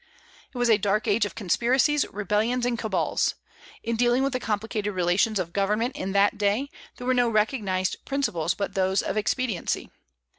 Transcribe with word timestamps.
It 0.51 0.57
was 0.57 0.67
a 0.67 0.79
dark 0.79 1.07
age 1.07 1.27
of 1.27 1.35
conspiracies, 1.35 2.07
rebellions, 2.11 2.65
and 2.65 2.75
cabals. 2.75 3.35
In 3.83 3.95
dealing 3.97 4.23
with 4.23 4.33
the 4.33 4.39
complicated 4.39 4.95
relations 4.95 5.37
of 5.37 5.53
government 5.53 5.95
in 5.95 6.11
that 6.13 6.39
day, 6.39 6.71
there 6.97 7.05
were 7.05 7.13
no 7.13 7.29
recognized 7.29 8.03
principles 8.03 8.55
but 8.55 8.73
those 8.73 9.03
of 9.03 9.15
expediency. 9.15 9.91